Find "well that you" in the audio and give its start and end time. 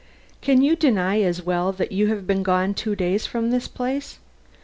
1.43-2.07